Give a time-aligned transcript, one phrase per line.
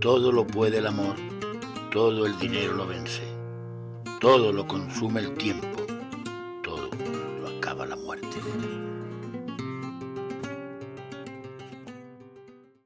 [0.00, 1.16] Todo lo puede el amor,
[1.90, 3.22] todo el dinero lo vence,
[4.20, 5.66] todo lo consume el tiempo,
[6.62, 6.88] todo
[7.40, 8.36] lo acaba la muerte.